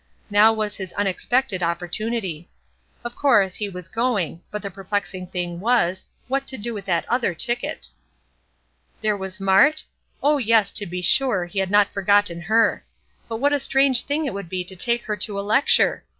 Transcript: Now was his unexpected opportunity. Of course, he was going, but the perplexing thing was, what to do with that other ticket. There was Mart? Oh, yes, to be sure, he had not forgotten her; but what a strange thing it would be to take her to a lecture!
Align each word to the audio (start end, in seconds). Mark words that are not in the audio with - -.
Now 0.31 0.51
was 0.51 0.77
his 0.77 0.93
unexpected 0.93 1.61
opportunity. 1.61 2.49
Of 3.05 3.15
course, 3.15 3.57
he 3.57 3.69
was 3.69 3.87
going, 3.87 4.41
but 4.49 4.63
the 4.63 4.71
perplexing 4.71 5.27
thing 5.27 5.59
was, 5.59 6.07
what 6.27 6.47
to 6.47 6.57
do 6.57 6.73
with 6.73 6.85
that 6.85 7.07
other 7.07 7.35
ticket. 7.35 7.87
There 9.01 9.15
was 9.15 9.39
Mart? 9.39 9.83
Oh, 10.23 10.39
yes, 10.39 10.71
to 10.71 10.87
be 10.87 11.03
sure, 11.03 11.45
he 11.45 11.59
had 11.59 11.69
not 11.69 11.93
forgotten 11.93 12.41
her; 12.41 12.83
but 13.29 13.37
what 13.37 13.53
a 13.53 13.59
strange 13.59 14.01
thing 14.01 14.25
it 14.25 14.33
would 14.33 14.49
be 14.49 14.63
to 14.63 14.75
take 14.75 15.03
her 15.03 15.15
to 15.17 15.39
a 15.39 15.45
lecture! 15.45 16.03